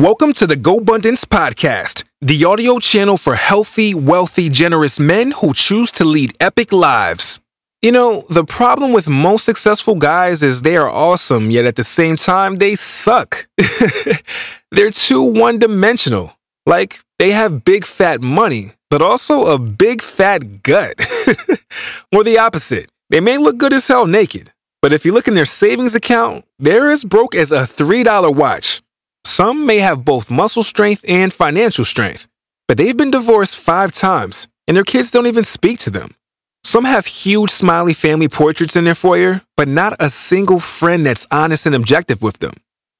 [0.00, 5.92] Welcome to the GoBundance Podcast, the audio channel for healthy, wealthy, generous men who choose
[5.92, 7.38] to lead epic lives.
[7.82, 11.84] You know, the problem with most successful guys is they are awesome, yet at the
[11.84, 13.46] same time, they suck.
[14.70, 16.34] They're too one dimensional.
[16.64, 20.94] Like, they have big fat money, but also a big fat gut.
[22.10, 22.88] or the opposite.
[23.10, 26.46] They may look good as hell naked, but if you look in their savings account,
[26.58, 28.80] they're as broke as a $3 watch.
[29.24, 32.26] Some may have both muscle strength and financial strength,
[32.68, 36.10] but they've been divorced five times, and their kids don't even speak to them.
[36.64, 41.26] Some have huge smiley family portraits in their foyer, but not a single friend that's
[41.30, 42.52] honest and objective with them.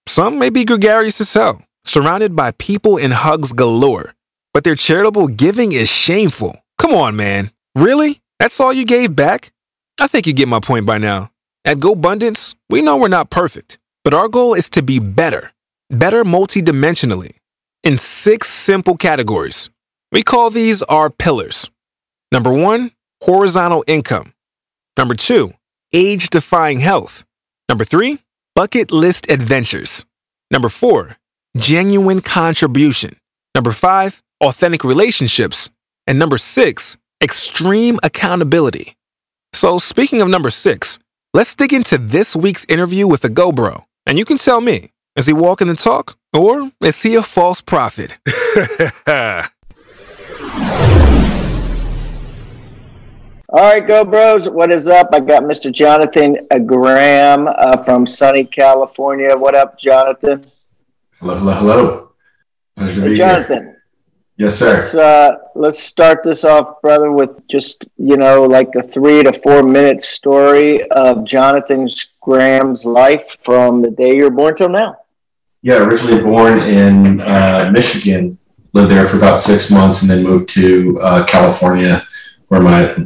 [0.07, 4.15] Some may be gregarious as hell, surrounded by people and hugs galore,
[4.53, 6.57] but their charitable giving is shameful.
[6.79, 7.51] Come on, man.
[7.75, 8.21] Really?
[8.39, 9.53] That's all you gave back?
[10.01, 11.31] I think you get my point by now.
[11.65, 15.53] At GoBundance, we know we're not perfect, but our goal is to be better,
[15.91, 17.37] better multidimensionally,
[17.83, 19.71] in six simple categories.
[20.13, 21.71] We call these our pillars.
[22.33, 24.33] Number one, horizontal income.
[24.97, 25.53] Number two,
[25.93, 27.25] age defying health.
[27.69, 28.19] Number three,
[28.55, 30.05] bucket list adventures.
[30.51, 31.17] Number four,
[31.57, 33.17] genuine contribution.
[33.55, 35.71] Number five, authentic relationships.
[36.07, 38.95] And number six, extreme accountability.
[39.53, 40.99] So, speaking of number six,
[41.35, 43.83] let's dig into this week's interview with a GoBro.
[44.07, 47.61] And you can tell me, is he walking the talk or is he a false
[47.61, 48.19] prophet?
[53.53, 55.09] All right, Go Bros, what is up?
[55.13, 55.73] I got Mr.
[55.73, 59.37] Jonathan Graham uh, from sunny California.
[59.37, 60.45] What up, Jonathan?
[61.19, 62.13] Hello, hello, hello.
[62.77, 63.83] Pleasure to Hey, be Jonathan, here.
[64.37, 64.73] Yes, sir.
[64.83, 69.33] let's, uh, let's start this off, brother, with just, you know, like a three to
[69.41, 71.89] four minute story of Jonathan
[72.23, 74.97] Graham's life from the day you were born till now.
[75.63, 78.39] Yeah, originally born in uh, Michigan,
[78.73, 82.07] lived there for about six months, and then moved to uh, California,
[82.49, 82.97] where my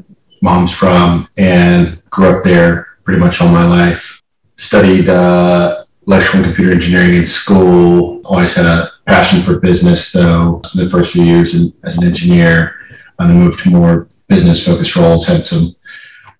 [0.41, 4.20] mom's from, and grew up there pretty much all my life.
[4.56, 8.22] Studied uh, electrical and computer engineering in school.
[8.25, 10.62] Always had a passion for business, though.
[10.75, 12.76] The first few years in, as an engineer,
[13.19, 15.26] and then moved to more business-focused roles.
[15.26, 15.75] Had some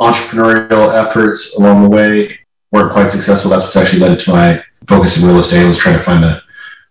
[0.01, 2.39] entrepreneurial efforts along the way.
[2.71, 3.51] weren't quite successful.
[3.51, 5.67] That's what actually led to my focus in real estate.
[5.67, 6.43] Was trying to find the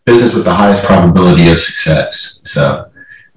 [0.06, 2.42] business with the highest probability of success.
[2.46, 2.90] So,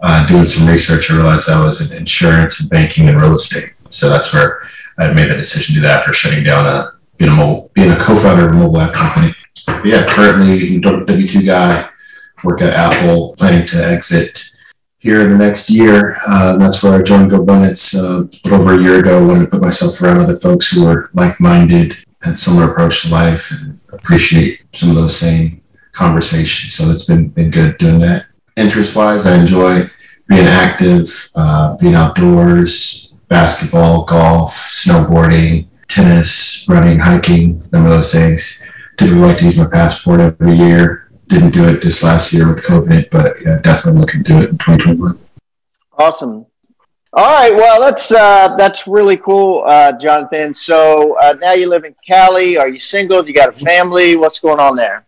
[0.02, 3.74] uh, doing some research, I realized I was in insurance and banking and real estate.
[3.90, 4.68] So that's where
[4.98, 7.90] I made the decision to do that after shutting down a being a mobile, being
[7.90, 9.34] a co-founder of a mobile app company.
[9.66, 11.88] But yeah, currently W two guy,
[12.44, 14.50] work at Apple, planning to exit
[14.98, 16.18] here in the next year.
[16.26, 19.26] Uh, that's where I joined GoBundance uh, little over a year ago.
[19.26, 23.50] Wanted to put myself around other folks who are like-minded and similar approach to life
[23.50, 25.62] and appreciate some of those same
[25.92, 26.74] conversations.
[26.74, 28.26] So it's been been good doing that.
[28.56, 29.82] Interest-wise, I enjoy
[30.28, 38.64] being active, uh, being outdoors, basketball, golf, snowboarding, tennis, running, hiking, some of those things.
[38.96, 41.10] Typically like to use my passport every year.
[41.28, 44.50] Didn't do it this last year with COVID, but yeah, definitely looking to do it
[44.50, 45.18] in 2021.
[45.98, 46.46] Awesome.
[47.18, 50.52] All right, well, that's uh, that's really cool, uh, Jonathan.
[50.54, 52.58] So uh, now you live in Cali.
[52.58, 53.22] Are you single?
[53.22, 54.16] Do you got a family?
[54.16, 55.06] What's going on there?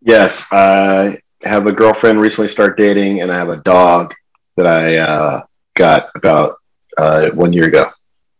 [0.00, 4.12] Yes, I have a girlfriend recently started dating, and I have a dog
[4.56, 5.44] that I uh,
[5.74, 6.56] got about
[6.98, 7.88] uh, one year ago.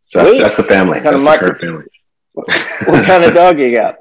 [0.09, 0.43] So that's, Sweet.
[0.43, 0.99] that's the family.
[0.99, 1.85] Of That's the current family.
[2.87, 3.97] What kind of dog you got?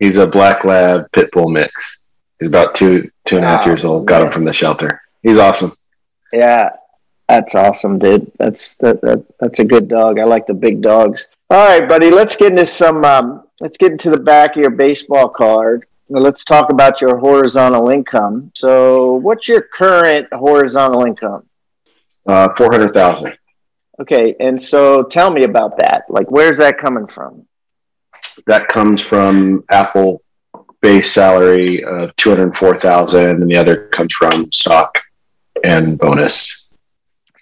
[0.00, 2.04] He's a black lab pit bull mix.
[2.40, 4.06] He's about two two and a half Wow, years old.
[4.08, 5.00] Got him from the shelter.
[5.22, 5.70] He's awesome.
[6.32, 6.70] Yeah,
[7.32, 8.30] that's awesome, dude.
[8.38, 10.18] That's that, that that's a good dog.
[10.18, 11.26] I like the big dogs.
[11.48, 12.10] All right, buddy.
[12.10, 13.04] Let's get into some.
[13.04, 15.86] Um, let's get into the back of your baseball card.
[16.08, 18.52] Let's talk about your horizontal income.
[18.54, 21.46] So, what's your current horizontal income?
[22.26, 23.38] Uh, Four hundred thousand.
[23.98, 26.04] Okay, and so tell me about that.
[26.10, 27.46] Like, where's that coming from?
[28.46, 30.22] That comes from Apple
[30.82, 34.98] base salary of two hundred four thousand, and the other comes from stock
[35.64, 36.61] and bonus.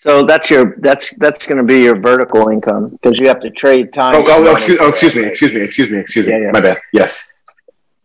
[0.03, 3.51] So that's your that's that's going to be your vertical income because you have to
[3.51, 4.15] trade time.
[4.17, 6.33] Oh, oh, oh, excuse, oh, excuse me, excuse me, excuse me, excuse me.
[6.33, 6.51] Yeah, yeah.
[6.53, 6.79] My bad.
[6.93, 7.45] Yes,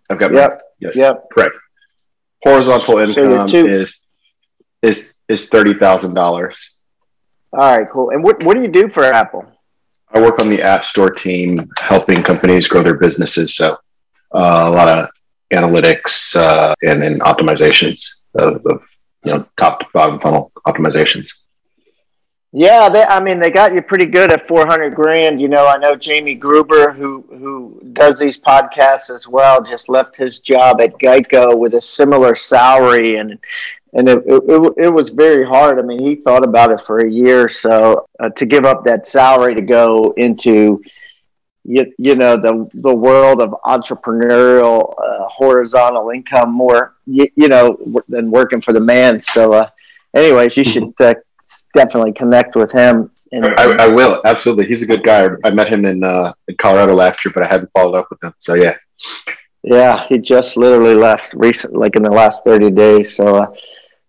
[0.10, 0.32] I've got.
[0.34, 0.96] my- Yep, Yes.
[0.98, 1.24] yep.
[1.32, 1.56] Correct.
[2.44, 4.08] Horizontal income two- is
[4.82, 6.82] is is thirty thousand dollars.
[7.54, 8.10] All right, cool.
[8.10, 9.46] And what what do you do for Apple?
[10.14, 13.56] I work on the App Store team, helping companies grow their businesses.
[13.56, 13.78] So
[14.34, 15.10] uh, a lot of
[15.54, 18.86] analytics uh, and then optimizations of, of
[19.24, 21.30] you know top to bottom funnel optimizations.
[22.58, 25.42] Yeah, they, I mean, they got you pretty good at 400 grand.
[25.42, 30.16] You know, I know Jamie Gruber, who, who does these podcasts as well, just left
[30.16, 33.18] his job at Geico with a similar salary.
[33.18, 33.38] And,
[33.92, 35.80] and it, it, it was very hard.
[35.80, 38.86] I mean, he thought about it for a year or so uh, to give up
[38.86, 40.82] that salary to go into,
[41.66, 47.78] you, you know, the, the world of entrepreneurial, uh, horizontal income more, you, you know,
[48.08, 49.20] than working for the man.
[49.20, 49.70] So, uh,
[50.16, 51.16] anyways, you should uh,
[51.74, 53.12] definitely connect with him.
[53.32, 54.66] And I, I, will absolutely.
[54.66, 55.28] He's a good guy.
[55.44, 58.24] I met him in uh, in Colorado last year, but I hadn't followed up with
[58.24, 58.34] him.
[58.40, 58.76] So yeah,
[59.64, 63.16] yeah, he just literally left recent, like in the last thirty days.
[63.16, 63.38] So.
[63.38, 63.56] Uh,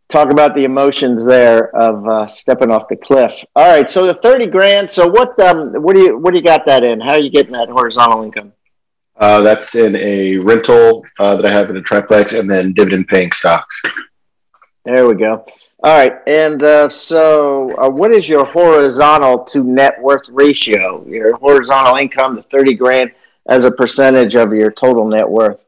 [0.08, 3.32] talk about the emotions there of uh, stepping off the cliff.
[3.56, 4.90] All right, so the thirty grand.
[4.90, 7.00] So what um, what do you what do you got that in?
[7.00, 8.52] How are you getting that horizontal income?
[9.16, 13.08] Uh, that's in a rental uh, that I have in a triplex, and then dividend
[13.08, 13.82] paying stocks.
[14.86, 15.44] There we go.
[15.82, 21.04] All right, and uh, so uh, what is your horizontal to net worth ratio?
[21.06, 23.10] Your horizontal income, to thirty grand,
[23.48, 25.64] as a percentage of your total net worth.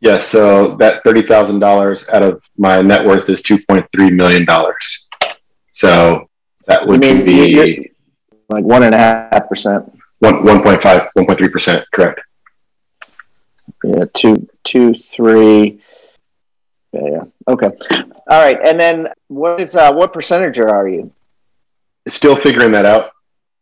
[0.00, 4.10] Yeah, so that thirty thousand dollars out of my net worth is two point three
[4.10, 5.08] million dollars.
[5.72, 6.28] So
[6.66, 7.90] that would be
[8.50, 9.90] like one and a half percent.
[10.18, 12.20] One one point five, one point three percent, correct.
[13.82, 15.80] Yeah, two two three.
[16.92, 17.22] Yeah, yeah.
[17.48, 17.70] Okay.
[18.28, 21.12] All right, and then what is uh, what percentage are you?
[22.08, 23.10] Still figuring that out.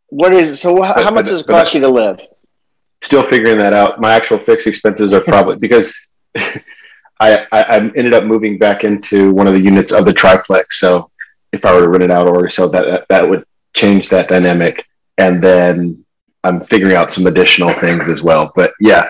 [0.09, 0.81] What is so?
[0.81, 2.19] How, but, much but, does it cost you to live?
[3.01, 3.99] Still figuring that out.
[3.99, 6.13] My actual fixed expenses are probably because
[7.19, 10.79] I, I, I ended up moving back into one of the units of the triplex.
[10.79, 11.11] So
[11.51, 14.85] if I were to rent it out or sell that, that would change that dynamic.
[15.17, 16.03] And then
[16.43, 18.51] I'm figuring out some additional things as well.
[18.55, 19.09] But yeah,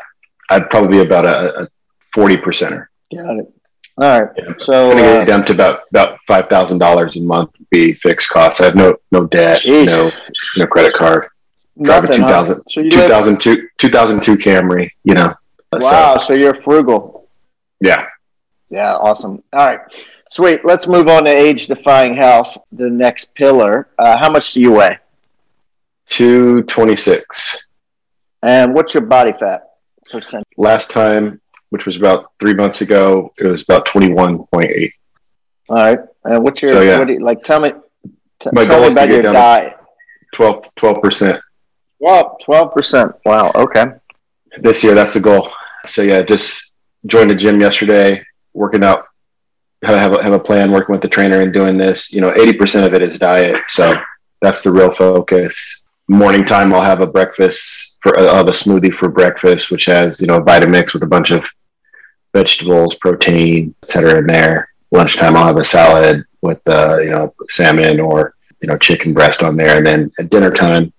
[0.49, 1.67] I'd probably be about a, a
[2.13, 2.87] 40 percenter.
[3.15, 3.54] Got it.
[3.97, 4.29] All right.
[4.37, 4.53] Yeah.
[4.59, 8.59] So uh, down to about about five thousand dollars a month be fixed costs.
[8.59, 9.87] I have no no debt, geez.
[9.87, 10.11] no
[10.57, 11.27] no credit card.
[11.81, 12.63] Drive a 2000, huh?
[12.69, 15.33] so 2002, 2002 Camry, you know.
[15.73, 16.27] Wow, so.
[16.27, 17.27] so you're frugal.
[17.81, 18.05] Yeah.
[18.69, 19.43] Yeah, awesome.
[19.51, 19.79] All right.
[20.31, 20.63] Sweet.
[20.63, 23.89] Let's move on to age defying health, the next pillar.
[23.99, 24.97] Uh, how much do you weigh?
[26.07, 27.67] 226.
[28.43, 29.71] And what's your body fat
[30.09, 30.45] percent?
[30.57, 33.31] Last time which was about three months ago.
[33.37, 34.93] It was about twenty one point eight.
[35.69, 35.99] All right.
[36.23, 36.99] And what's your so, yeah.
[36.99, 37.43] what you, like?
[37.43, 37.71] Tell me.
[38.39, 39.73] T- My tell goal me about your diet.
[40.33, 41.41] 12 percent.
[41.99, 43.13] Well, twelve percent.
[43.25, 43.51] Wow.
[43.55, 43.85] Okay.
[44.59, 45.51] This year, that's the goal.
[45.85, 48.23] So yeah, just joined the gym yesterday,
[48.53, 49.05] working out.
[49.83, 52.11] Have a, have a plan, working with the trainer, and doing this.
[52.11, 53.61] You know, eighty percent of it is diet.
[53.67, 53.95] So
[54.41, 59.09] that's the real focus morning time I'll have a breakfast for I'll a smoothie for
[59.09, 61.45] breakfast, which has you know Vitamix with a bunch of
[62.33, 64.19] vegetables, protein, etc.
[64.19, 64.69] in there.
[64.91, 69.43] Lunchtime, I'll have a salad with uh, you know salmon or you know chicken breast
[69.43, 70.93] on there, and then at dinner time,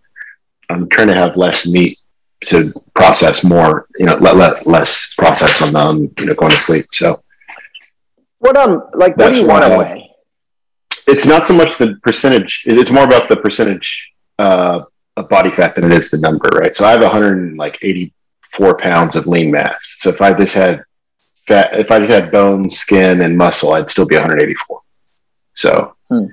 [0.68, 1.98] I'm trying to have less meat
[2.46, 3.86] to process more.
[3.98, 6.12] You know, let, let less process on them.
[6.18, 6.86] You know, going to sleep.
[6.92, 7.22] So,
[8.38, 10.10] what um like what do you want weigh?
[11.08, 12.64] It's not so much the percentage.
[12.66, 14.82] It's more about the percentage uh,
[15.16, 16.76] of body fat than it is the number, right?
[16.76, 19.94] So I have 184 pounds of lean mass.
[19.98, 20.84] So if I just had
[21.46, 24.80] fat, if I just had bone, skin, and muscle, I'd still be 184.
[25.54, 26.26] So hmm.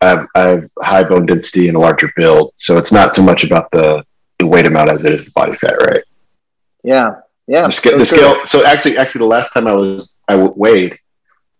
[0.00, 2.52] I, have, I have high bone density and a larger build.
[2.56, 4.04] So it's not so much about the
[4.38, 6.04] the weight amount as it is the body fat, right?
[6.84, 7.16] Yeah,
[7.48, 7.66] yeah.
[7.66, 8.46] The, scale, the scale.
[8.46, 10.96] So actually, actually, the last time I was I weighed,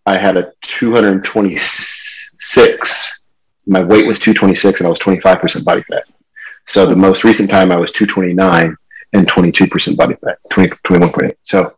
[0.06, 3.20] I had a 226.
[3.66, 6.04] My weight was 226, and I was 25 percent body fat.
[6.68, 8.76] So the most recent time I was 229
[9.14, 11.34] and 22% body fat, 20, 21.8.
[11.42, 11.74] So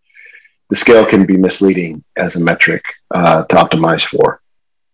[0.68, 2.82] the scale can be misleading as a metric
[3.12, 4.42] uh, to optimize for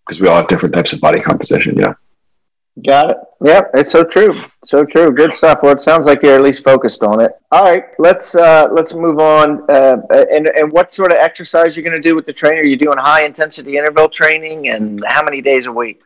[0.06, 1.78] because we all have different types of body composition.
[1.78, 1.94] Yeah.
[2.84, 3.16] Got it.
[3.42, 4.38] Yep, it's so true.
[4.66, 5.10] So true.
[5.12, 5.60] Good stuff.
[5.62, 7.32] Well, it sounds like you're at least focused on it.
[7.50, 9.64] All right, let's uh, let's move on.
[9.70, 12.60] Uh, and and what sort of exercise you're going to do with the trainer?
[12.60, 16.02] Are you doing high intensity interval training, and how many days a week?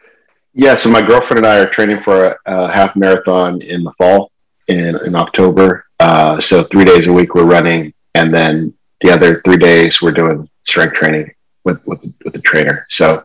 [0.53, 3.93] Yeah, so my girlfriend and I are training for a, a half marathon in the
[3.93, 4.33] fall
[4.69, 5.87] in, in October.
[6.01, 10.11] Uh, so three days a week we're running, and then the other three days we're
[10.11, 11.33] doing strength training
[11.65, 12.87] with with, with the trainer.
[12.89, 13.25] So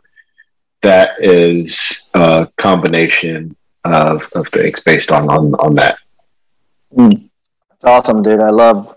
[0.84, 5.98] that is a combination of, of things based on on, on that.
[6.96, 7.30] Mm.
[7.70, 8.42] That's awesome, dude.
[8.42, 8.96] I love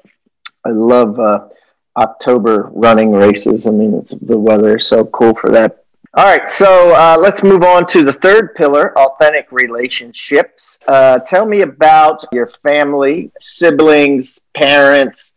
[0.65, 1.49] I love uh,
[1.97, 3.67] October running races.
[3.67, 7.63] I mean, the weather is so cool for that all right, so uh, let's move
[7.63, 10.79] on to the third pillar authentic relationships.
[10.89, 15.35] Uh, tell me about your family, siblings, parents,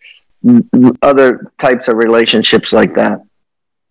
[1.02, 3.22] other types of relationships like that.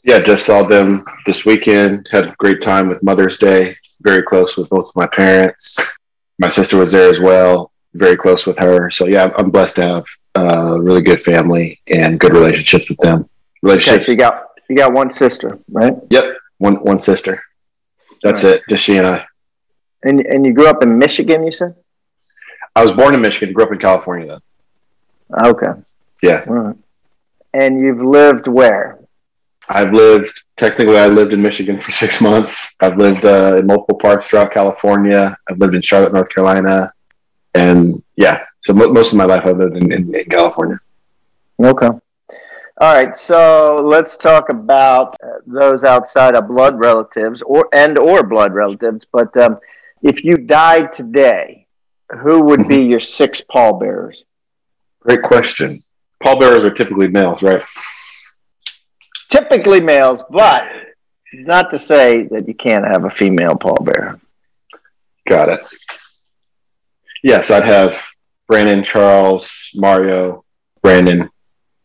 [0.05, 2.09] Yeah, just saw them this weekend.
[2.11, 3.77] Had a great time with Mother's Day.
[4.01, 5.99] very close with both of my parents.
[6.39, 8.91] My sister was there as well, very close with her.
[8.91, 12.99] So yeah, I'm blessed to have a uh, really good family and good relationships with
[12.99, 13.29] them.
[13.63, 13.97] Relationships.
[13.97, 15.93] Okay, so you got you got one sister, right?
[16.09, 17.43] Yep, one one sister.
[18.23, 18.63] That's it.
[18.69, 19.25] Just she and I.
[20.05, 21.75] And and you grew up in Michigan, you said?
[22.77, 25.51] I was born in Michigan, grew up in California though.
[25.51, 25.73] Okay.
[26.23, 26.45] Yeah.
[26.47, 26.77] Right.
[27.53, 28.99] And you've lived where?
[29.69, 30.99] I've lived technically.
[30.99, 32.77] I lived in Michigan for six months.
[32.81, 35.37] I've lived uh, in multiple parts throughout California.
[35.49, 36.93] I've lived in Charlotte, North Carolina,
[37.55, 38.45] and yeah.
[38.63, 40.79] So mo- most of my life I've lived in, in, in California.
[41.59, 41.91] Okay.
[42.81, 48.23] All right, so let's talk about uh, those outside of blood relatives or and or
[48.23, 49.07] blood relatives.
[49.13, 49.59] But um,
[50.03, 51.67] if you died today,
[52.23, 54.25] who would be your six pallbearers?
[55.01, 55.83] Great question.
[56.23, 57.63] Pallbearers are typically males, right?
[59.31, 60.65] Typically males, but
[61.35, 64.19] not to say that you can't have a female pallbearer.
[65.29, 65.67] Got it.
[67.23, 68.03] Yes, I'd have
[68.49, 70.47] Brandon, Charles, Mario,
[70.83, 71.29] Brandon,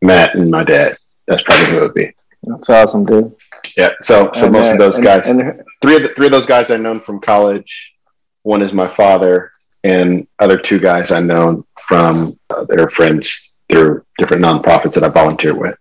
[0.02, 0.98] Matt, and my dad.
[1.28, 2.14] That's probably who it would be.
[2.44, 3.36] That's awesome, dude.
[3.76, 3.90] Yeah.
[4.02, 6.32] So, so and, most uh, of those guys, and, and, three of the three of
[6.32, 7.96] those guys I known from college.
[8.44, 9.52] One is my father,
[9.84, 15.10] and other two guys I known from uh, their friends through different nonprofits that I
[15.10, 15.78] volunteer with.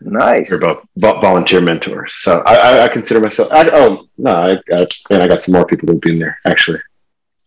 [0.00, 0.48] Nice.
[0.48, 2.14] They're both volunteer mentors.
[2.14, 3.52] So I, I, I consider myself.
[3.52, 6.38] I, oh no, I, I, and I got some more people who'd be in there
[6.46, 6.80] actually.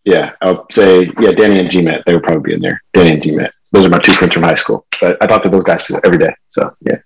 [0.04, 2.04] Yeah, I'll say yeah, Danny and GMet.
[2.04, 2.80] They would probably be in there.
[2.92, 4.86] Danny and GMet those are my two friends from high school.
[5.00, 6.34] But I talk to those guys every day.
[6.48, 6.98] So yeah,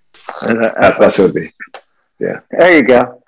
[0.43, 1.53] that's that's what it'd be.
[2.21, 2.41] Yeah.
[2.51, 3.23] There you go.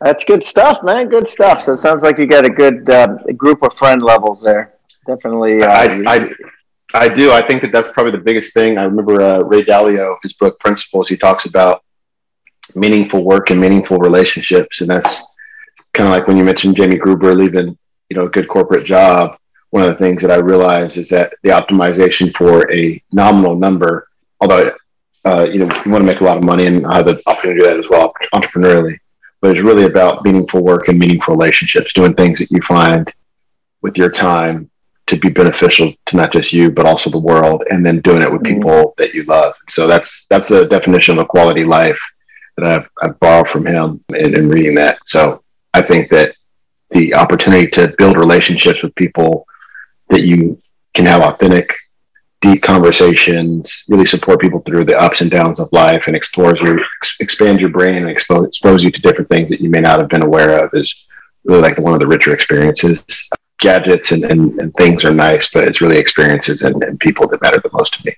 [0.00, 1.08] That's good stuff, man.
[1.08, 1.62] Good stuff.
[1.62, 4.74] So it sounds like you got a good uh, group of friend levels there.
[5.06, 5.62] Definitely.
[5.62, 6.28] Uh, I, I,
[6.94, 7.32] I do.
[7.32, 8.78] I think that that's probably the biggest thing.
[8.78, 11.08] I remember uh, Ray Dalio, his book Principles.
[11.08, 11.82] He talks about
[12.74, 15.36] meaningful work and meaningful relationships, and that's
[15.94, 17.76] kind of like when you mentioned Jamie Gruber leaving,
[18.10, 19.38] you know, a good corporate job
[19.76, 24.08] one of the things that I realized is that the optimization for a nominal number,
[24.40, 24.72] although
[25.26, 27.20] uh, you know you want to make a lot of money and I have the
[27.26, 28.96] opportunity to do that as well entrepreneurially,
[29.42, 33.12] but it's really about meaningful work and meaningful relationships, doing things that you find
[33.82, 34.70] with your time
[35.08, 38.32] to be beneficial to not just you but also the world, and then doing it
[38.32, 38.62] with mm-hmm.
[38.62, 39.52] people that you love.
[39.68, 42.00] So that's that's a definition of a quality life
[42.56, 45.00] that I've, I've borrowed from him in, in reading that.
[45.04, 45.42] So
[45.74, 46.34] I think that
[46.92, 49.46] the opportunity to build relationships with people
[50.08, 50.60] that you
[50.94, 51.72] can have authentic,
[52.40, 56.80] deep conversations, really support people through the ups and downs of life, and explores your
[57.20, 60.08] expand your brain and expose, expose you to different things that you may not have
[60.08, 60.70] been aware of.
[60.74, 61.06] Is
[61.44, 63.28] really like one of the richer experiences.
[63.58, 67.40] Gadgets and, and, and things are nice, but it's really experiences and, and people that
[67.40, 68.14] matter the most to me.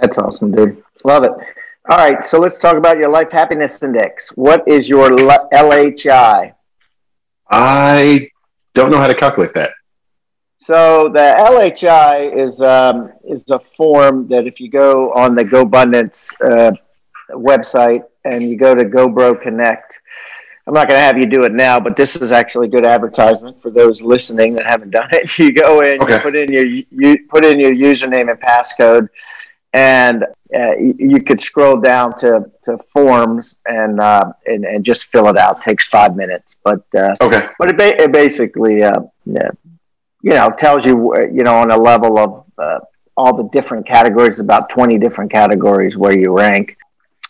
[0.00, 0.82] That's awesome, dude.
[1.04, 1.30] Love it.
[1.88, 4.28] All right, so let's talk about your life happiness index.
[4.34, 6.52] What is your LHI?
[7.48, 8.28] I
[8.74, 9.70] don't know how to calculate that.
[10.58, 16.32] So the LHI is um, is a form that if you go on the GoBundance
[16.42, 16.72] uh,
[17.30, 19.98] website and you go to GoBro Connect,
[20.66, 23.62] I'm not going to have you do it now, but this is actually good advertisement
[23.62, 25.38] for those listening that haven't done it.
[25.38, 26.14] You go in, okay.
[26.14, 29.08] you put in your you put in your username and passcode,
[29.72, 30.24] and
[30.58, 35.36] uh, you, could scroll down to, to forms and, uh, and and just fill it
[35.36, 35.58] out.
[35.58, 37.48] It takes five minutes, but uh, okay.
[37.58, 39.50] But it, ba- it basically uh, yeah,
[40.26, 42.80] you know, tells you, you know, on a level of uh,
[43.16, 46.76] all the different categories, about 20 different categories where you rank.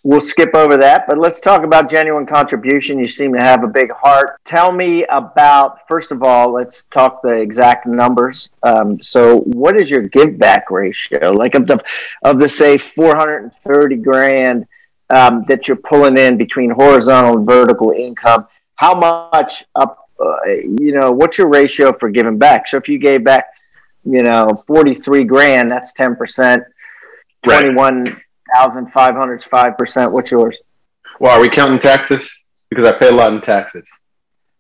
[0.03, 2.99] We'll skip over that, but let's talk about genuine contribution.
[2.99, 4.41] You seem to have a big heart.
[4.47, 8.49] Tell me about, first of all, let's talk the exact numbers.
[8.63, 11.33] Um, so, what is your give back ratio?
[11.33, 11.79] Like, of the,
[12.23, 14.67] of the say, 430 grand
[15.11, 20.93] um, that you're pulling in between horizontal and vertical income, how much up uh, you
[20.93, 22.69] know, what's your ratio for giving back?
[22.69, 23.47] So if you gave back,
[24.05, 26.65] you know, 43 grand, that's 10%.
[27.45, 30.13] 21,500 is 5%.
[30.13, 30.59] What's yours?
[31.21, 32.45] Well, are we counting taxes?
[32.71, 33.89] Because I pay a lot in taxes.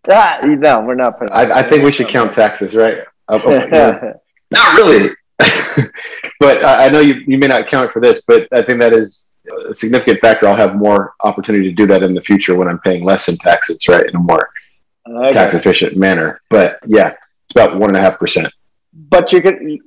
[0.08, 1.18] Ah, no, we're not.
[1.32, 3.02] I, I think we should count taxes, right?
[3.28, 5.08] not really.
[6.40, 8.92] but I, I know you, you may not count for this, but I think that
[8.92, 9.34] is
[9.68, 10.46] a significant factor.
[10.46, 13.36] I'll have more opportunity to do that in the future when I'm paying less in
[13.36, 14.06] taxes, right?
[14.06, 14.48] In a more
[15.08, 15.32] okay.
[15.32, 16.40] tax efficient manner.
[16.50, 18.52] But yeah, it's about one and a half percent.
[19.10, 19.78] But you could,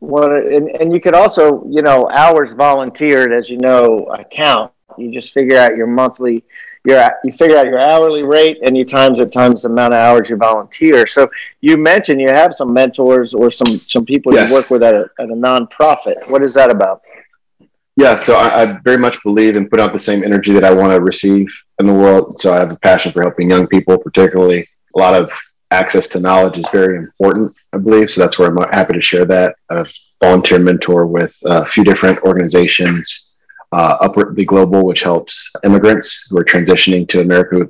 [0.00, 4.72] well, and, and you could also, you know, hours volunteered, as you know, account.
[4.96, 6.44] You just figure out your monthly,
[6.84, 10.00] your you figure out your hourly rate, and you times it times the amount of
[10.00, 11.06] hours you volunteer.
[11.06, 14.50] So you mentioned you have some mentors or some some people yes.
[14.50, 16.28] you work with at a, at a nonprofit.
[16.28, 17.02] What is that about?
[17.98, 20.72] Yeah, so I, I, very much believe and put out the same energy that I
[20.72, 22.40] want to receive in the world.
[22.40, 25.32] So I have a passion for helping young people, particularly a lot of
[25.72, 28.08] access to knowledge is very important, I believe.
[28.08, 29.56] So that's where I'm happy to share that.
[29.68, 33.34] I've volunteer mentor with a few different organizations,
[33.72, 37.68] uh, Upwardly Global, which helps immigrants who are transitioning to America.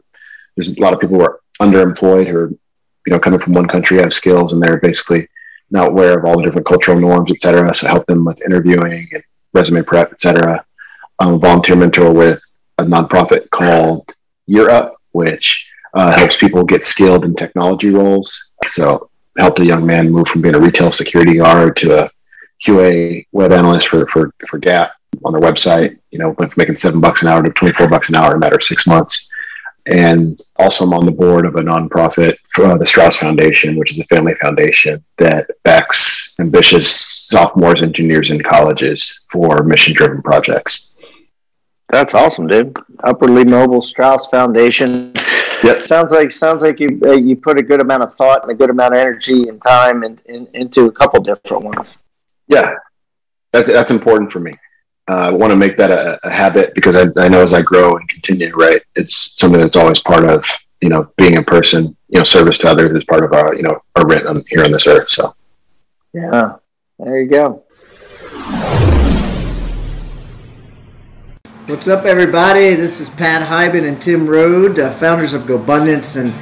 [0.56, 3.66] There's a lot of people who are underemployed who are, you know, coming from one
[3.66, 5.26] country, have skills, and they're basically
[5.70, 7.74] not aware of all the different cultural norms, et cetera.
[7.74, 9.22] So help them with interviewing and
[9.58, 10.64] resume prep, et cetera.
[11.18, 12.40] I'm a volunteer mentor with
[12.78, 14.08] a nonprofit called
[14.46, 18.54] Year Up, which uh, helps people get skilled in technology roles.
[18.68, 22.10] So helped a young man move from being a retail security guard to a
[22.64, 24.92] QA web analyst for, for, for Gap
[25.24, 28.08] on their website, you know, went from making seven bucks an hour to 24 bucks
[28.08, 29.27] an hour in a matter of six months.
[29.88, 33.98] And also, I'm on the board of a nonprofit, uh, the Strauss Foundation, which is
[33.98, 40.98] a family foundation that backs ambitious sophomores, engineers, and colleges for mission driven projects.
[41.88, 42.76] That's awesome, dude.
[43.02, 45.14] Upwardly Mobile Strauss Foundation.
[45.64, 45.86] Yep.
[45.86, 48.54] Sounds like sounds like you uh, you put a good amount of thought and a
[48.54, 51.96] good amount of energy and time in, in, into a couple different ones.
[52.46, 52.74] Yeah,
[53.52, 54.54] that's that's important for me.
[55.08, 57.62] Uh, I want to make that a, a habit because I, I, know as I
[57.62, 60.44] grow and continue, right, it's something that's always part of
[60.82, 61.96] you know being a person.
[62.10, 64.70] You know, service to others is part of our you know our rent here on
[64.70, 65.08] this earth.
[65.08, 65.32] So,
[66.12, 66.56] yeah,
[66.98, 67.64] there you go.
[71.66, 72.74] What's up, everybody?
[72.74, 76.34] This is Pat Hiban and Tim Rhode, uh, founders of GoBundance, and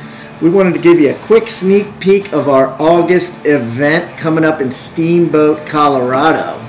[0.43, 4.61] we wanted to give you a quick sneak peek of our August event coming up
[4.61, 6.66] in Steamboat, Colorado.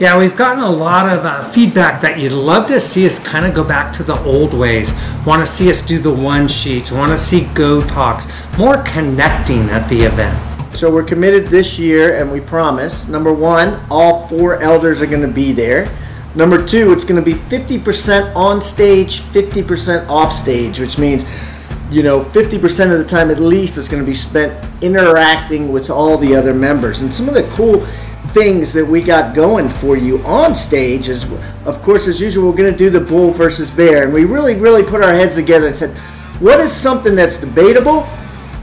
[0.00, 3.46] Yeah, we've gotten a lot of uh, feedback that you'd love to see us kind
[3.46, 4.92] of go back to the old ways.
[5.24, 8.26] Want to see us do the one sheets, want to see Go Talks,
[8.58, 10.36] more connecting at the event.
[10.76, 15.22] So we're committed this year, and we promise number one, all four elders are going
[15.22, 15.96] to be there.
[16.34, 21.24] Number two, it's going to be 50% on stage, 50% off stage, which means,
[21.88, 25.88] you know, 50% of the time at least is going to be spent interacting with
[25.88, 27.00] all the other members.
[27.00, 27.86] And some of the cool
[28.28, 31.24] things that we got going for you on stage is,
[31.64, 34.04] of course, as usual, we're going to do the bull versus bear.
[34.04, 35.96] And we really, really put our heads together and said,
[36.40, 38.02] what is something that's debatable?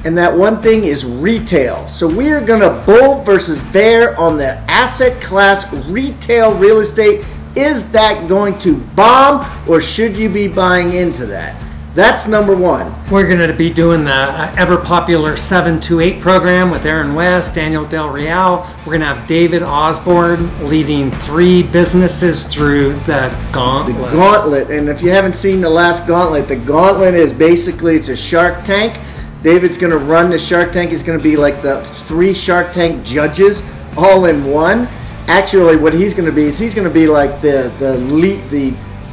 [0.04, 1.88] And that one thing is retail.
[1.88, 7.26] So we are going to bull versus bear on the asset class retail real estate
[7.56, 11.62] is that going to bomb or should you be buying into that?
[11.94, 12.94] That's number one.
[13.10, 17.84] We're going to be doing the uh, ever popular 728 program with Aaron West, Daniel
[17.84, 18.66] Del Real.
[18.86, 24.12] We're going to have David Osborne leading three businesses through the gauntlet.
[24.12, 24.72] The gauntlet.
[24.72, 28.64] And if you haven't seen the last gauntlet, the gauntlet is basically it's a Shark
[28.64, 28.98] Tank.
[29.44, 30.92] David's going to run the Shark Tank.
[30.92, 34.88] He's going to be like the three Shark Tank judges all in one
[35.28, 38.50] actually what he's going to be is he's going to be like the the lead,
[38.50, 38.72] the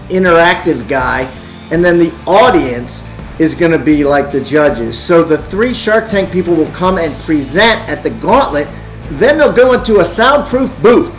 [0.08, 1.28] interactive guy
[1.70, 3.02] and then the audience
[3.38, 4.98] is going to be like the judges.
[4.98, 8.68] So the three shark tank people will come and present at the gauntlet.
[9.12, 11.14] Then they'll go into a soundproof booth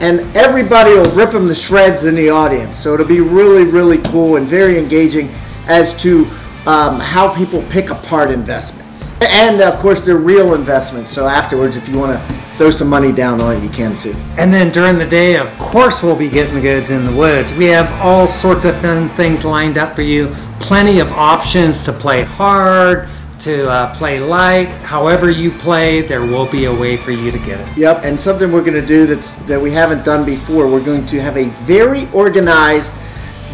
[0.00, 2.78] and everybody will rip them to shreds in the audience.
[2.78, 5.30] So it'll be really really cool and very engaging
[5.66, 6.26] as to
[6.66, 9.10] um, how people pick apart investments.
[9.22, 11.12] And of course they're real investments.
[11.12, 14.14] So afterwards if you want to throw some money down on it, you can too.
[14.38, 17.52] And then during the day, of course, we'll be getting the goods in the woods.
[17.52, 20.28] We have all sorts of fun things lined up for you.
[20.60, 23.08] Plenty of options to play hard,
[23.40, 24.68] to uh, play light.
[24.68, 27.76] However you play, there will be a way for you to get it.
[27.76, 30.68] Yep, and something we're going to do that's that we haven't done before.
[30.68, 32.92] We're going to have a very organized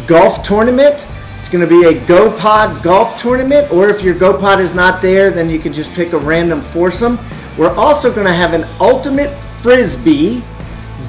[0.07, 1.07] golf tournament.
[1.41, 5.31] It's going to be a GoPod golf tournament, or if your GoPod is not there,
[5.31, 7.19] then you can just pick a random foursome.
[7.57, 10.43] We're also going to have an ultimate frisbee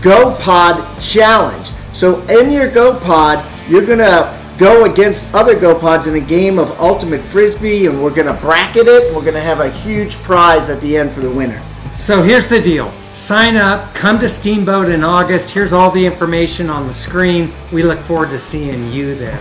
[0.01, 1.71] GoPod challenge.
[1.93, 6.71] So in your GoPod, you're going to go against other GoPods in a game of
[6.81, 9.15] ultimate frisbee, and we're going to bracket it.
[9.15, 11.61] We're going to have a huge prize at the end for the winner.
[11.95, 12.91] So here's the deal.
[13.13, 15.51] Sign up, come to Steamboat in August.
[15.51, 17.53] Here's all the information on the screen.
[17.71, 19.39] We look forward to seeing you there.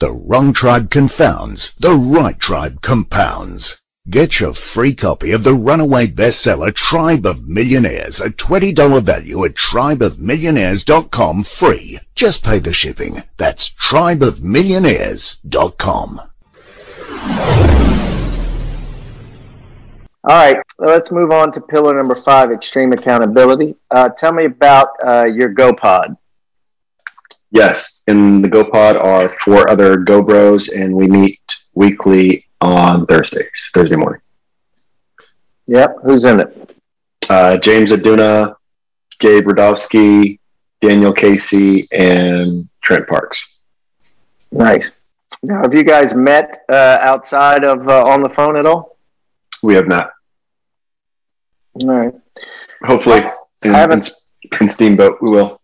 [0.00, 3.78] The wrong tribe confounds, the right tribe compounds.
[4.08, 9.56] Get your free copy of the runaway bestseller Tribe of Millionaires, a $20 value at
[9.72, 11.98] tribeofmillionaires.com free.
[12.14, 13.24] Just pay the shipping.
[13.38, 16.20] That's tribeofmillionaires.com.
[20.24, 23.74] All right, let's move on to pillar number five, extreme accountability.
[23.90, 26.16] Uh, tell me about uh, your GoPod.
[27.50, 31.40] Yes, in the GoPod are four other Go Bros, and we meet
[31.74, 34.20] weekly on Thursdays, Thursday morning.
[35.66, 36.76] Yep, who's in it?
[37.30, 38.54] Uh, James Aduna,
[39.18, 40.38] Gabe Radowski,
[40.80, 43.56] Daniel Casey, and Trent Parks.
[44.52, 44.90] Nice.
[45.42, 48.96] Now, have you guys met uh, outside of uh, on the phone at all?
[49.62, 50.10] We have not.
[51.74, 52.14] All right.
[52.82, 53.20] Hopefully,
[53.62, 54.10] in, I haven't-
[54.52, 55.57] in, in Steamboat, we will.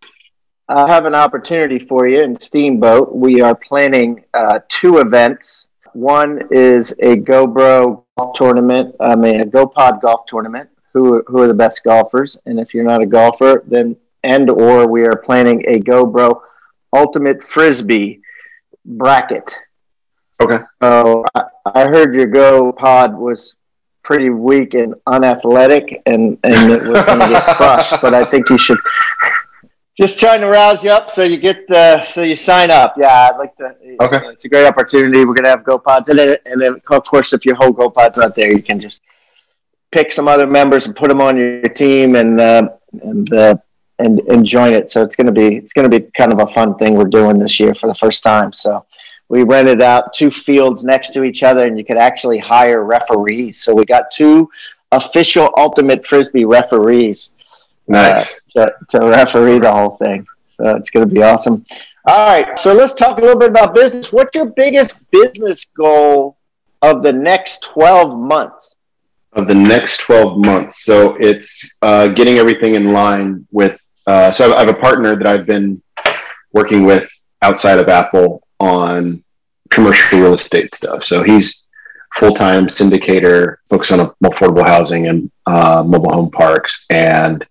[0.68, 3.14] I have an opportunity for you in Steamboat.
[3.14, 5.66] We are planning uh, two events.
[5.92, 8.96] One is a GoBro golf tournament.
[8.98, 10.70] I mean, a GoPod golf tournament.
[10.94, 12.38] Who who are the best golfers?
[12.46, 16.40] And if you're not a golfer, then and or we are planning a GoBro
[16.94, 18.20] Ultimate Frisbee
[18.86, 19.54] bracket.
[20.40, 20.60] Okay.
[20.82, 23.54] So I, I heard your GoPod was
[24.02, 28.00] pretty weak and unathletic, and and it was going to get crushed.
[28.00, 28.78] But I think you should
[29.96, 32.94] just trying to rouse you up so you get uh, so you sign up.
[32.98, 33.76] Yeah, I'd like to.
[34.00, 34.28] Okay.
[34.28, 35.24] it's a great opportunity.
[35.24, 38.34] We're gonna have GoPods in it, and then of course, if your whole GoPod's not
[38.34, 39.00] there, you can just
[39.92, 42.68] pick some other members and put them on your team and uh,
[43.02, 43.56] and uh,
[44.00, 44.90] and and join it.
[44.90, 47.60] So it's gonna be it's gonna be kind of a fun thing we're doing this
[47.60, 48.52] year for the first time.
[48.52, 48.84] So
[49.28, 53.62] we rented out two fields next to each other, and you could actually hire referees.
[53.62, 54.50] So we got two
[54.90, 57.30] official ultimate frisbee referees
[57.86, 58.40] Nice.
[58.56, 60.26] uh, to, to referee the whole thing.
[60.56, 61.64] So it's going to be awesome.
[62.06, 64.12] All right, so let's talk a little bit about business.
[64.12, 66.36] What's your biggest business goal
[66.82, 68.74] of the next 12 months?
[69.34, 70.84] of the next 12 months.
[70.84, 73.80] So it's uh, getting everything in line with.
[74.06, 75.82] Uh, so I have a partner that I've been
[76.52, 77.08] working with
[77.42, 79.22] outside of Apple on
[79.70, 81.04] commercial real estate stuff.
[81.04, 81.68] So he's
[82.14, 87.44] full time syndicator, focused on affordable housing and uh, mobile home parks, and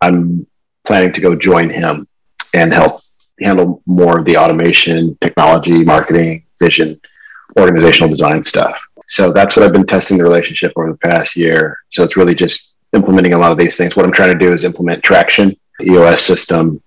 [0.00, 0.46] I'm
[0.86, 2.08] planning to go join him
[2.54, 3.02] and help
[3.40, 7.00] handle more of the automation, technology, marketing, vision,
[7.58, 8.80] organizational design stuff.
[9.08, 11.78] So that's what I've been testing the relationship over the past year.
[11.90, 13.96] So it's really just implementing a lot of these things.
[13.96, 16.82] What I'm trying to do is implement Traction, EOS system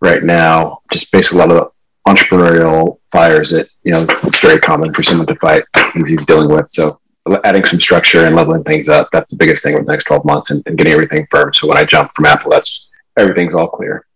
[0.00, 1.72] right now, just basically a lot of
[2.06, 6.48] entrepreneurial fires that, you know, it's very common for someone to fight things he's dealing
[6.48, 6.70] with.
[6.70, 7.00] So
[7.44, 10.24] adding some structure and leveling things up, that's the biggest thing over the next 12
[10.24, 11.52] months and, and getting everything firm.
[11.54, 14.06] So when I jump from Apple, that's everything's all clear.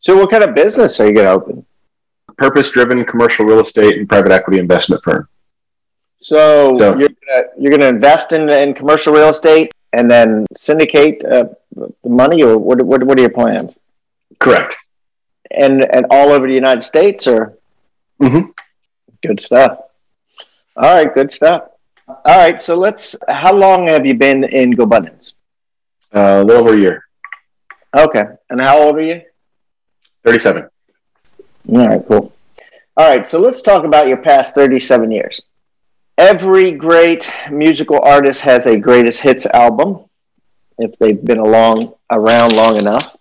[0.00, 1.66] So, what kind of business are you going to open?
[2.36, 5.28] Purpose driven commercial real estate and private equity investment firm.
[6.20, 10.46] So, So- you're gonna, you're going to invest in, in commercial real estate and then
[10.56, 13.78] syndicate uh, the money, or what, what, what are your plans?
[14.38, 14.76] Correct.
[15.50, 17.56] And, and all over the United States, or?
[18.20, 18.50] Mm-hmm.
[19.22, 19.78] Good stuff.
[20.76, 21.62] All right, good stuff.
[22.08, 23.16] All right, so let's.
[23.28, 25.32] How long have you been in GoBundance?
[26.14, 27.04] Uh, a little over a year,
[27.96, 29.22] Okay, and how old are you?
[30.24, 30.68] 37.
[31.68, 32.32] All right, cool.
[32.96, 35.40] All right, so let's talk about your past 37 years.
[36.16, 40.04] Every great musical artist has a greatest hits album
[40.78, 43.16] if they've been along around long enough.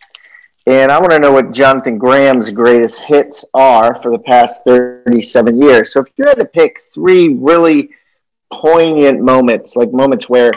[0.68, 5.62] And I want to know what Jonathan Graham's greatest hits are for the past 37
[5.62, 5.92] years.
[5.92, 7.90] So if you had to pick three really
[8.62, 10.52] poignant moments, like moments where,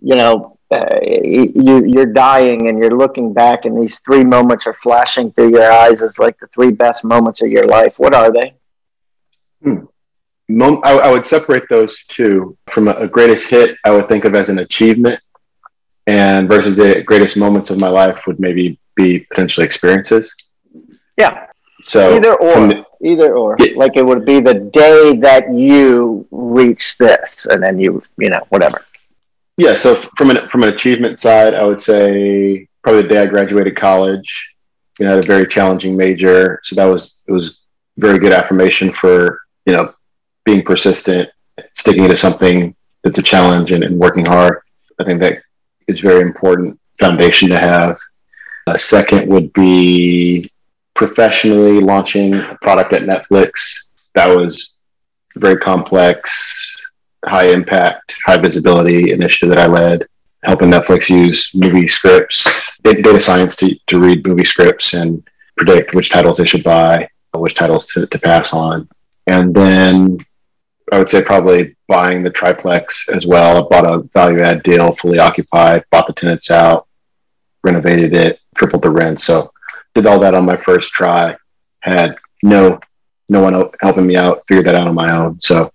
[0.00, 4.72] you know, uh, you, you're dying and you're looking back and these three moments are
[4.72, 7.94] flashing through your eyes as like the three best moments of your life.
[7.98, 8.54] What are they?
[10.48, 13.76] Mom, I, I would separate those two from a, a greatest hit.
[13.84, 15.20] I would think of as an achievement,
[16.06, 20.34] and versus the greatest moments of my life would maybe be potentially experiences.
[21.16, 21.46] Yeah,
[21.82, 23.56] So either or, the- either or.
[23.60, 23.74] Yeah.
[23.76, 28.40] Like it would be the day that you reach this, and then you, you know,
[28.48, 28.84] whatever.
[29.56, 29.74] yeah.
[29.76, 33.76] So from an from an achievement side, I would say probably the day I graduated
[33.76, 34.54] college.
[34.98, 37.60] You know, had a very challenging major, so that was it was
[37.96, 39.94] very good affirmation for you know
[40.44, 41.28] being persistent,
[41.74, 44.60] sticking to something that's a challenge, and, and working hard.
[44.98, 45.42] I think that
[45.88, 47.98] is very important foundation to have.
[48.66, 50.48] Uh, second would be
[50.94, 53.52] professionally launching a product at Netflix.
[54.14, 54.79] That was
[55.36, 56.76] very complex,
[57.24, 60.06] high impact, high visibility initiative that I led,
[60.44, 65.22] helping Netflix use movie scripts, data science to, to read movie scripts and
[65.56, 68.88] predict which titles they should buy, which titles to, to pass on.
[69.26, 70.18] And then
[70.92, 73.58] I would say probably buying the triplex as well.
[73.58, 76.86] I bought a value add deal, fully occupied, bought the tenants out,
[77.62, 79.20] renovated it, tripled the rent.
[79.20, 79.50] So
[79.94, 81.36] did all that on my first try.
[81.80, 82.80] Had no
[83.30, 84.42] no one helping me out.
[84.48, 85.40] figure that out on my own.
[85.40, 85.70] So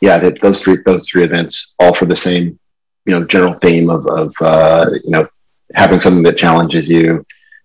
[0.00, 2.58] yeah, those three those three events all for the same
[3.06, 5.26] you know general theme of of uh, you know
[5.74, 7.24] having something that challenges you,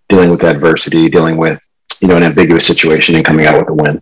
[0.10, 1.62] dealing with adversity, dealing with
[2.02, 4.02] you know an ambiguous situation, and coming out with a win.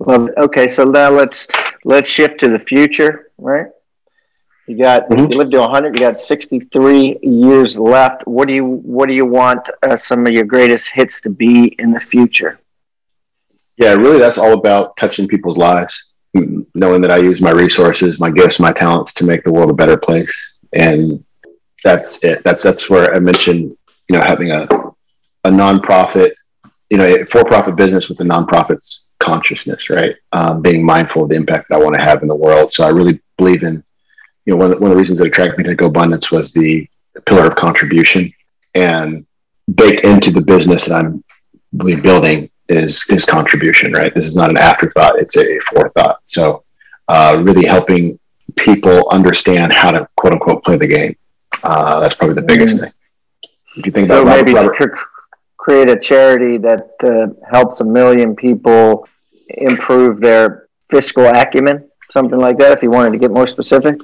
[0.00, 0.34] Love it.
[0.38, 1.46] Okay, so now let's
[1.84, 3.66] let's shift to the future, right?
[4.66, 5.30] You got Mhm.
[5.32, 5.94] you lived to 100.
[5.94, 8.26] You got 63 years left.
[8.26, 11.74] What do you what do you want uh, some of your greatest hits to be
[11.78, 12.58] in the future?
[13.82, 16.14] Yeah, really, that's all about touching people's lives,
[16.72, 19.74] knowing that I use my resources, my gifts, my talents to make the world a
[19.74, 21.24] better place, and
[21.82, 22.44] that's it.
[22.44, 23.76] That's that's where I mentioned,
[24.08, 24.68] you know, having a
[25.48, 26.30] a nonprofit,
[26.90, 30.14] you know, for-profit business with a nonprofit's consciousness, right?
[30.30, 32.72] Um, being mindful of the impact that I want to have in the world.
[32.72, 33.82] So I really believe in,
[34.46, 36.52] you know, one of the, one of the reasons that attracted me to GoBundance was
[36.52, 36.88] the
[37.26, 38.32] pillar of contribution,
[38.76, 39.26] and
[39.74, 41.24] baked into the business that I'm
[42.10, 44.14] building is is contribution, right?
[44.14, 46.20] This is not an afterthought; it's a forethought.
[46.26, 46.64] So,
[47.08, 48.18] uh, really helping
[48.56, 51.16] people understand how to quote unquote play the game.
[51.62, 52.84] Uh, that's probably the biggest mm-hmm.
[52.86, 52.92] thing.
[53.76, 54.98] If you think so about maybe Robert,
[55.56, 59.08] create a charity that uh, helps a million people
[59.48, 62.76] improve their fiscal acumen, something like that.
[62.76, 64.00] If you wanted to get more specific.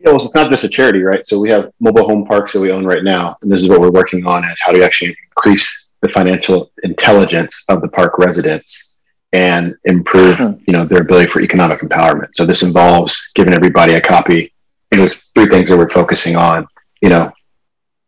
[0.00, 1.24] Yeah, well, it's not just a charity, right?
[1.24, 3.80] So we have mobile home parks that we own right now, and this is what
[3.80, 8.18] we're working on: is how do you actually increase the financial intelligence of the park
[8.18, 8.98] residents
[9.32, 10.52] and improve, hmm.
[10.66, 12.34] you know, their ability for economic empowerment.
[12.34, 14.52] So this involves giving everybody a copy.
[14.90, 16.66] And there's three things that we're focusing on:
[17.00, 17.32] you know,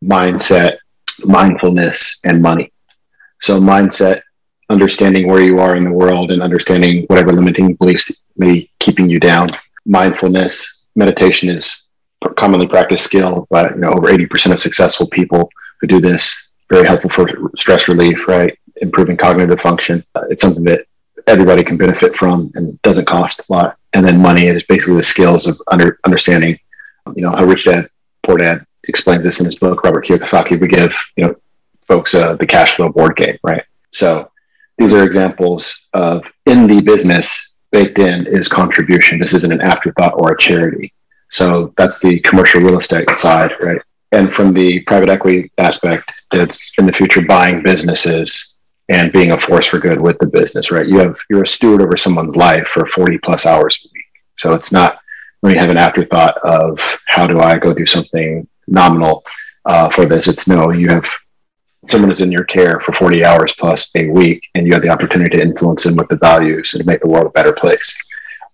[0.04, 0.76] mindset,
[1.24, 2.72] mindfulness, and money.
[3.40, 4.20] So mindset,
[4.68, 9.08] understanding where you are in the world and understanding whatever limiting beliefs may be keeping
[9.08, 9.48] you down.
[9.86, 11.88] Mindfulness, meditation is
[12.36, 15.48] commonly practiced skill, but you know over 80% of successful people
[15.80, 18.58] who do this very helpful for stress relief, right?
[18.82, 20.04] Improving cognitive function.
[20.14, 20.86] Uh, it's something that
[21.26, 23.78] everybody can benefit from and doesn't cost a lot.
[23.92, 26.58] And then money is basically the skills of under, understanding,
[27.14, 27.88] you know, how Rich Dad,
[28.22, 30.60] Poor Dad explains this in his book, Robert Kiyosaki.
[30.60, 31.36] We give, you know,
[31.86, 33.64] folks uh, the cash flow board game, right?
[33.92, 34.30] So
[34.78, 39.18] these are examples of in the business baked in is contribution.
[39.18, 40.92] This isn't an afterthought or a charity.
[41.30, 43.80] So that's the commercial real estate side, right?
[44.14, 49.40] And from the private equity aspect, it's in the future buying businesses and being a
[49.40, 50.86] force for good with the business, right?
[50.86, 54.04] You have you're a steward over someone's life for 40 plus hours a week.
[54.36, 54.98] So it's not
[55.40, 59.24] when you have an afterthought of how do I go do something nominal
[59.64, 60.28] uh, for this.
[60.28, 61.10] It's no, you have
[61.88, 64.90] someone is in your care for 40 hours plus a week, and you have the
[64.90, 67.98] opportunity to influence them with the values and to make the world a better place.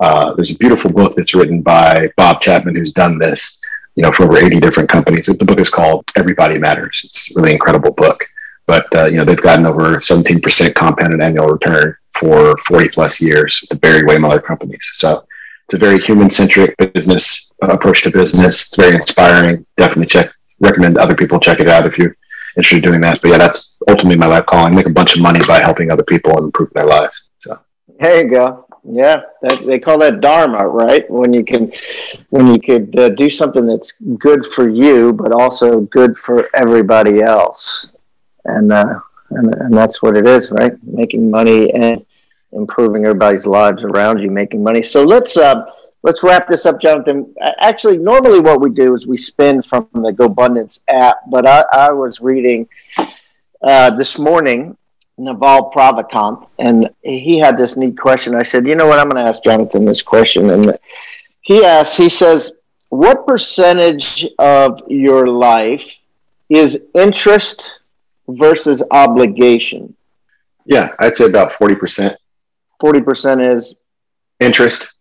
[0.00, 3.59] Uh, there's a beautiful book that's written by Bob Chapman who's done this,
[4.00, 5.26] you know, for over 80 different companies.
[5.26, 7.02] The book is called Everybody Matters.
[7.04, 8.24] It's a really incredible book.
[8.66, 13.60] But, uh, you know, they've gotten over 17% compounded annual return for 40 plus years
[13.60, 14.90] with the Barry Wehmiller companies.
[14.94, 15.22] So
[15.66, 18.68] it's a very human centric business uh, approach to business.
[18.68, 19.66] It's very inspiring.
[19.76, 22.16] Definitely check, recommend other people check it out if you're
[22.56, 23.20] interested in doing that.
[23.20, 24.74] But yeah, that's ultimately my life calling.
[24.74, 27.28] Make a bunch of money by helping other people and improve their lives.
[27.40, 27.58] So
[27.98, 28.64] there you go.
[28.82, 31.08] Yeah, that, they call that dharma, right?
[31.10, 31.70] When you can,
[32.30, 37.20] when you could uh, do something that's good for you, but also good for everybody
[37.20, 37.88] else,
[38.46, 40.72] and uh, and and that's what it is, right?
[40.82, 42.04] Making money and
[42.52, 44.82] improving everybody's lives around you, making money.
[44.82, 45.66] So let's uh,
[46.02, 47.34] let's wrap this up, Jonathan.
[47.60, 51.92] Actually, normally what we do is we spin from the GoBundance app, but I, I
[51.92, 52.66] was reading
[53.62, 54.76] uh, this morning
[55.20, 58.34] Naval Ravikant, and he had this neat question.
[58.34, 60.50] I said, you know what, I'm going to ask Jonathan this question.
[60.50, 60.78] And
[61.42, 62.52] he asks, he says,
[62.88, 65.84] what percentage of your life
[66.48, 67.70] is interest
[68.28, 69.94] versus obligation?
[70.64, 72.16] Yeah, I'd say about 40%.
[72.82, 73.74] 40% is
[74.40, 74.94] interest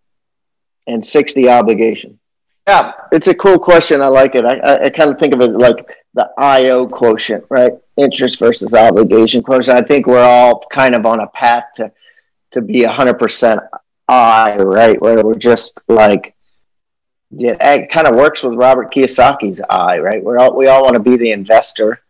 [0.85, 2.19] and 60 obligation.
[2.67, 4.01] Yeah, it's a cool question.
[4.01, 4.45] I like it.
[4.45, 7.73] I, I, I kind of think of it like the IO quotient, right?
[7.97, 9.77] Interest versus obligation quotient.
[9.77, 11.91] I think we're all kind of on a path to
[12.51, 13.61] to be hundred percent
[14.07, 14.99] I, right?
[14.99, 16.35] Where we're just like,
[17.29, 20.23] yeah, it kind of works with Robert Kiyosaki's I, right?
[20.23, 22.01] We're all we all want to be the investor.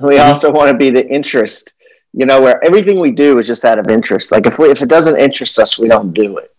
[0.00, 0.28] We mm-hmm.
[0.28, 1.74] also want to be the interest.
[2.12, 4.32] You know, where everything we do is just out of interest.
[4.32, 6.54] Like if we if it doesn't interest us, we don't do it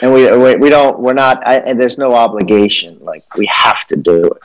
[0.00, 3.86] and we, we, we don't we're not I, and there's no obligation like we have
[3.88, 4.42] to do it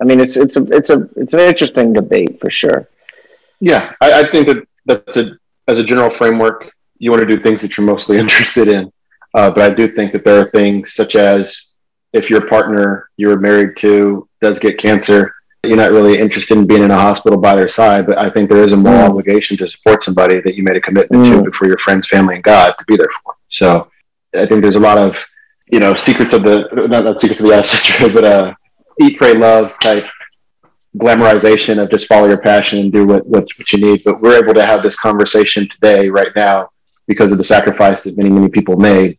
[0.00, 2.88] I mean, it's it's a it's a it's an interesting debate for sure.
[3.60, 7.42] Yeah, I, I think that that's a as a general framework, you want to do
[7.42, 8.92] things that you're mostly interested in.
[9.34, 11.76] Uh, but I do think that there are things such as
[12.12, 15.32] if your partner you're married to does get cancer,
[15.62, 18.06] you're not really interested in being in a hospital by their side.
[18.06, 19.10] But I think there is a moral mm.
[19.10, 21.30] obligation to support somebody that you made a commitment mm.
[21.30, 23.34] to before your friends, family, and God to be there for.
[23.48, 23.90] So
[24.34, 25.24] I think there's a lot of
[25.70, 28.54] you know secrets of the not, not secrets of the ancestry, but uh,
[29.00, 30.04] eat, pray, love type
[30.96, 34.02] glamorization of just follow your passion and do what, what, what you need.
[34.04, 36.70] But we're able to have this conversation today, right now,
[37.06, 39.18] because of the sacrifice that many, many people made,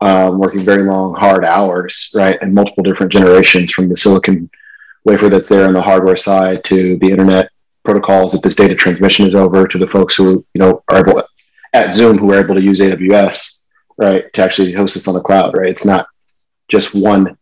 [0.00, 2.38] um, working very long, hard hours, right?
[2.40, 4.50] And multiple different generations from the silicon
[5.04, 7.50] wafer that's there on the hardware side to the internet
[7.84, 11.22] protocols that this data transmission is over to the folks who, you know, are able,
[11.72, 13.66] at Zoom who are able to use AWS,
[13.98, 15.70] right, to actually host this on the cloud, right?
[15.70, 16.06] It's not
[16.68, 17.36] just one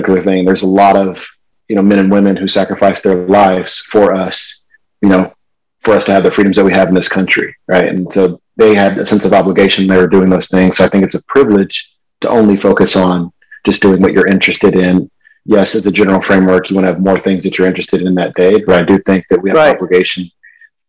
[0.00, 0.44] particular thing.
[0.44, 1.26] There's a lot of
[1.68, 4.66] you know men and women who sacrifice their lives for us,
[5.02, 5.32] you know,
[5.80, 7.86] for us to have the freedoms that we have in this country, right?
[7.88, 9.86] And so they had a sense of obligation.
[9.86, 10.76] They were doing those things.
[10.78, 13.32] So I think it's a privilege to only focus on
[13.66, 15.10] just doing what you're interested in.
[15.44, 18.14] Yes, as a general framework, you want to have more things that you're interested in
[18.16, 19.68] that day, but I do think that we have Right.
[19.70, 20.24] an obligation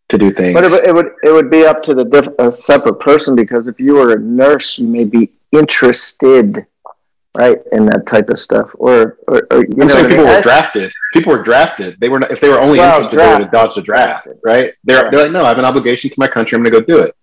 [0.09, 0.53] to do things.
[0.53, 3.35] But it, would- it would it would be up to the diff- a separate person
[3.35, 6.65] because if you were a nurse, you may be interested,
[7.37, 10.09] right, And that type of stuff, or or, or you I'm know, saying what I
[10.09, 10.35] people mean?
[10.35, 10.91] were drafted.
[11.13, 11.99] People were drafted.
[11.99, 14.27] They were not, if they were only Well, interested, they would have dodged the draft,
[14.43, 14.73] right?
[14.83, 16.55] They're they're like, no, I have an obligation to my country.
[16.55, 17.15] I'm going to go do it.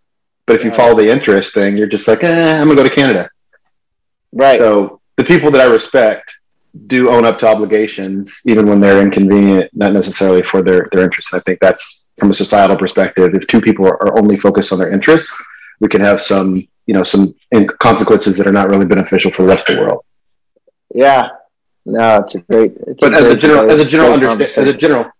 [0.46, 0.76] But if you Right.
[0.76, 3.30] follow the interest thing, you're just like, eh, I'm going to go to Canada.
[4.32, 4.58] right?
[4.58, 6.38] So the people that I respect
[6.86, 11.32] do own up to obligations, even when they're inconvenient, not necessarily for their their interests.
[11.32, 13.34] I think that's from a societal perspective.
[13.34, 15.32] If two people are, are only focused on their interests,
[15.80, 17.34] we can have some you know some
[17.80, 20.04] consequences that are not really beneficial for the rest of the world.
[20.94, 21.28] yeah,
[21.84, 22.72] no, it's a great.
[22.86, 25.10] It's But as a general, as a general great understand, as a general,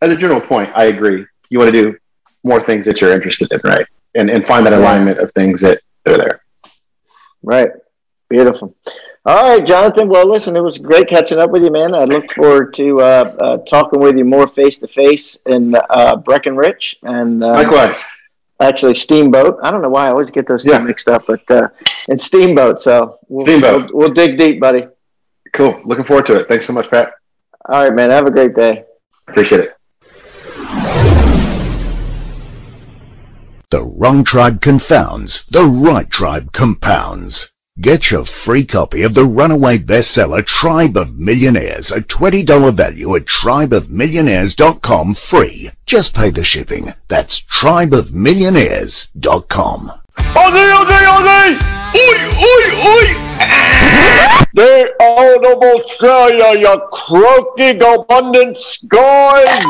[0.00, 1.24] as a general point, I agree.
[1.50, 1.96] You want to do
[2.44, 3.86] more things that you're interested in, right?
[4.14, 6.40] And and find that alignment of things that that are there.
[7.42, 7.70] Right.
[8.28, 8.74] Beautiful.
[9.24, 10.08] All right, Jonathan.
[10.08, 11.94] Well, listen, it was great catching up with you, man.
[11.94, 16.16] I look forward to uh, uh, talking with you more face to face in uh,
[16.16, 18.04] Breckenridge and uh, Likewise,
[18.60, 19.58] actually Steamboat.
[19.62, 20.78] I don't know why I always get those two Yeah.
[20.80, 21.68] mixed up, but uh,
[22.08, 22.80] and Steamboat.
[22.80, 23.90] So we'll, Steamboat.
[23.92, 24.86] We'll, we'll dig deep, buddy.
[25.52, 25.80] cool.
[25.84, 26.48] Looking forward to it.
[26.48, 27.12] Thanks so much, Pat.
[27.68, 28.10] All right, man.
[28.10, 28.84] Have a great day.
[29.28, 29.70] Appreciate it.
[33.70, 37.50] The wrong tribe confounds, the right tribe compounds.
[37.80, 43.24] Get your free copy of the runaway bestseller Tribe of Millionaires, a $20 value at
[43.26, 45.70] tribeofmillionaires.com free.
[45.86, 46.92] Just pay the shipping.
[47.06, 49.92] That's tribeofmillionaires.com.
[54.54, 59.62] The out of Australia, you croaking abundance guys.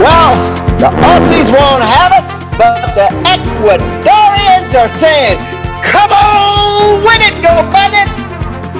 [0.00, 0.36] Well,
[0.80, 2.26] the Aussies won't have us,
[2.58, 5.55] but the Ecuadorians are saying,
[5.86, 8.28] come on win it, GoBundance!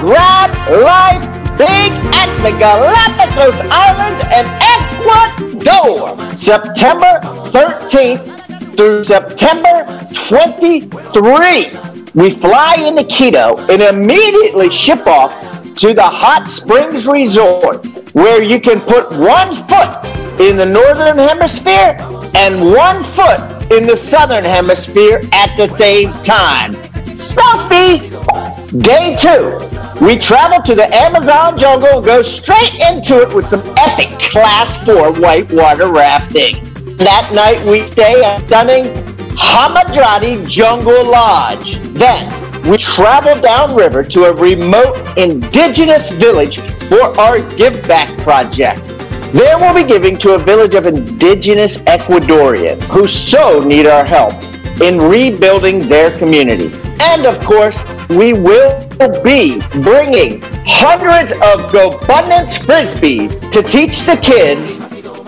[0.00, 1.22] Grab life
[1.56, 8.36] big at the Galapagos Islands and Ecuador, September 13th
[8.76, 11.70] through September 23.
[12.14, 15.32] We fly into Quito and immediately ship off
[15.76, 20.04] to the Hot Springs Resort, where you can put one foot
[20.40, 21.96] in the northern hemisphere
[22.34, 23.40] and one foot
[23.72, 26.76] in the southern hemisphere at the same time.
[27.36, 28.08] Sophie!
[28.78, 29.58] Day two,
[30.04, 34.76] we travel to the Amazon jungle and go straight into it with some epic class
[34.84, 36.56] 4 whitewater rafting.
[36.96, 38.84] That night we stay at stunning
[39.36, 41.76] Hamadryade Jungle Lodge.
[41.92, 42.26] Then
[42.70, 48.82] we travel downriver to a remote indigenous village for our Give Back project.
[49.32, 54.34] There we'll be giving to a village of indigenous Ecuadorians who so need our help
[54.80, 56.70] in rebuilding their community.
[57.16, 58.78] And of course, we will
[59.22, 64.80] be bringing hundreds of GoBundance Frisbees to teach the kids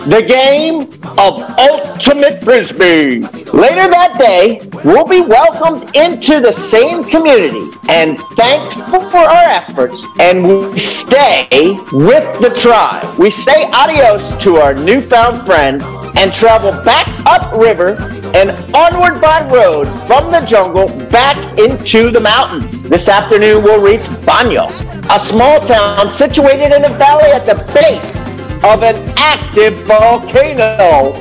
[0.07, 0.81] the game
[1.17, 3.19] of Ultimate Frisbee.
[3.51, 8.75] Later that day, we'll be welcomed into the same community and thanked
[9.11, 11.47] for our efforts, and we stay
[11.91, 13.19] with the tribe.
[13.19, 15.83] We say adios to our newfound friends
[16.15, 17.97] and travel back upriver
[18.33, 22.81] and onward by road from the jungle back into the mountains.
[22.83, 24.71] This afternoon, we'll reach Baños,
[25.13, 31.13] a small town situated in a valley at the base of an active volcano.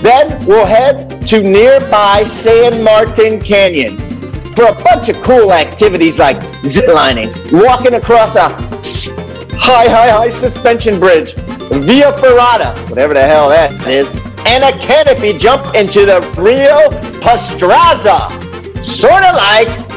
[0.00, 3.98] Then we'll head to nearby San Martin Canyon
[4.54, 8.48] for a bunch of cool activities like ziplining, walking across a
[9.56, 11.34] high, high, high suspension bridge,
[11.70, 14.10] Via Ferrata, whatever the hell that is,
[14.46, 16.88] and a canopy jump into the Rio
[17.20, 18.28] Pastaza.
[18.84, 19.89] Sort of like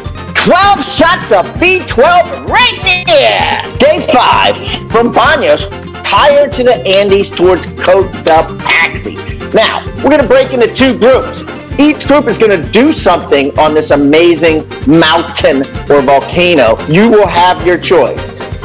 [0.43, 3.77] 12 shots of B12 right here.
[3.77, 4.57] Day five
[4.91, 5.71] from Baños,
[6.05, 9.53] higher to the Andes towards Cotopaxi.
[9.53, 11.45] Now, we're going to break into two groups.
[11.79, 16.77] Each group is going to do something on this amazing mountain or volcano.
[16.87, 18.19] You will have your choice.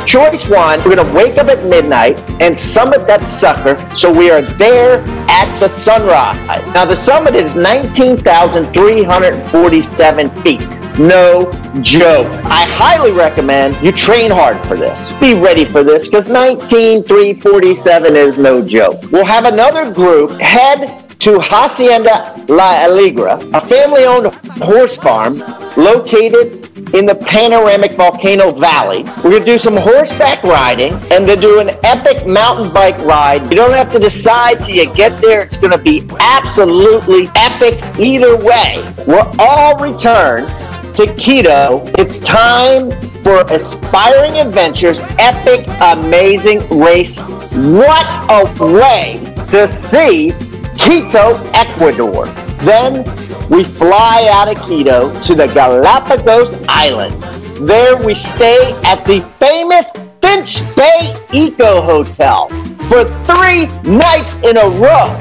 [0.09, 4.31] Choice one, we're going to wake up at midnight and summit that sucker so we
[4.31, 6.73] are there at the sunrise.
[6.73, 10.67] Now, the summit is 19,347 feet.
[10.99, 11.51] No
[11.83, 12.27] joke.
[12.47, 15.13] I highly recommend you train hard for this.
[15.21, 19.03] Be ready for this because 19347 is no joke.
[19.13, 24.33] We'll have another group head to Hacienda La Alegría, a family owned
[24.63, 25.37] horse farm
[25.77, 26.58] located
[26.95, 29.03] in the panoramic Volcano Valley.
[29.23, 33.45] We're going to do some horseback riding and to do an epic mountain bike ride.
[33.45, 35.43] You don't have to decide till you get there.
[35.43, 38.85] It's going to be absolutely epic either way.
[39.07, 40.49] We're all returned
[40.95, 41.85] to Quito.
[41.99, 42.91] It's time
[43.23, 47.21] for aspiring adventures, epic, amazing race.
[47.21, 49.21] What a way
[49.51, 50.33] to see
[50.79, 52.48] Quito, Ecuador.
[52.61, 53.05] Then
[53.49, 57.61] we fly out of Quito to the Galapagos Islands.
[57.61, 59.87] There we stay at the famous
[60.21, 62.49] Finch Bay Eco Hotel
[62.89, 65.15] for three nights in a row.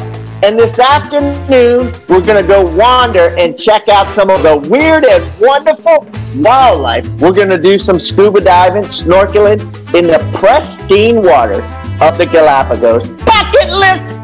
[0.44, 5.06] And this afternoon, we're going to go wander and check out some of the weird
[5.06, 7.08] and wonderful wildlife.
[7.20, 9.60] We're going to do some scuba diving, snorkeling
[9.96, 11.66] in the pristine waters
[12.02, 13.08] of the Galapagos.
[13.08, 14.17] Bucket list!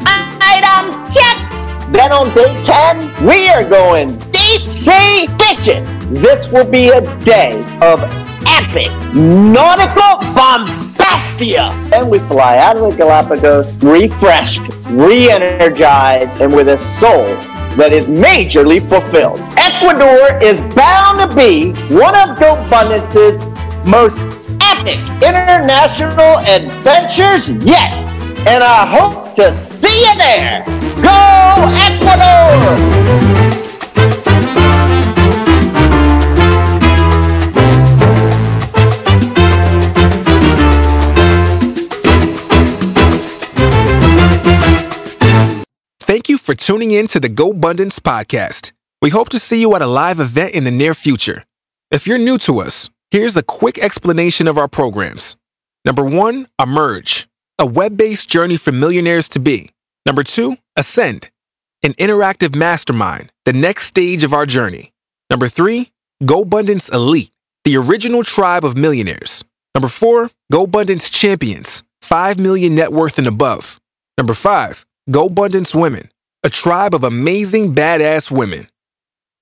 [1.94, 5.84] Then on day 10, we are going deep sea fishing.
[6.12, 8.00] This will be a day of
[8.48, 11.70] epic nautical bombastia.
[11.92, 17.26] And we fly out of the Galapagos refreshed, re-energized, and with a soul
[17.76, 19.38] that is majorly fulfilled.
[19.56, 23.38] Ecuador is bound to be one of GoBundance's
[23.86, 24.18] most
[24.60, 27.92] epic international adventures yet.
[28.48, 30.83] And I hope to see you there.
[31.04, 33.14] Go Ecuador!
[46.00, 48.72] Thank you for tuning in to the GoBundance podcast.
[49.02, 51.44] We hope to see you at a live event in the near future.
[51.90, 55.36] If you're new to us, here's a quick explanation of our programs.
[55.84, 57.28] Number one, Emerge,
[57.58, 59.70] a web based journey for millionaires to be.
[60.06, 61.30] Number two, Ascend,
[61.84, 64.92] an interactive mastermind, the next stage of our journey.
[65.30, 65.90] Number three,
[66.24, 67.30] GoBundance Elite,
[67.62, 69.44] the original tribe of millionaires.
[69.76, 73.80] Number four, GoBundance Champions, 5 million net worth and above.
[74.18, 76.10] Number five, GoBundance Women,
[76.42, 78.66] a tribe of amazing badass women.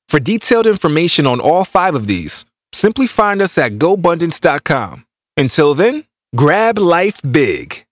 [0.08, 5.06] For detailed information on all five of these, simply find us at GoBundance.com.
[5.38, 6.04] Until then,
[6.36, 7.86] grab life big.